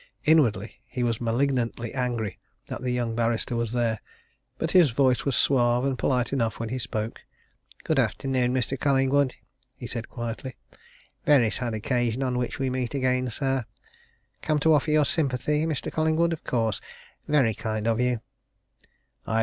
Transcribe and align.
Inwardly, 0.25 0.79
he 0.87 1.03
was 1.03 1.21
malignantly 1.21 1.93
angry 1.93 2.39
that 2.65 2.81
the 2.81 2.89
young 2.89 3.15
barrister 3.15 3.55
was 3.55 3.71
there, 3.71 4.01
but 4.57 4.71
his 4.71 4.89
voice 4.89 5.25
was 5.25 5.35
suave, 5.35 5.85
and 5.85 5.95
polite 5.95 6.33
enough 6.33 6.59
when 6.59 6.69
he 6.69 6.79
spoke. 6.79 7.21
"Good 7.83 7.99
afternoon, 7.99 8.51
Mr. 8.51 8.79
Collingwood," 8.79 9.35
he 9.77 9.85
said 9.85 10.09
quietly. 10.09 10.55
"Very 11.23 11.51
sad 11.51 11.75
occasion 11.75 12.23
on 12.23 12.39
which 12.39 12.57
we 12.57 12.67
meet 12.71 12.95
again, 12.95 13.27
sir. 13.29 13.65
Come 14.41 14.57
to 14.61 14.73
offer 14.73 14.89
your 14.89 15.05
sympathy, 15.05 15.67
Mr. 15.67 15.91
Collingwood, 15.91 16.33
of 16.33 16.43
course 16.45 16.81
very 17.27 17.53
kind 17.53 17.85
of 17.87 17.99
you." 17.99 18.21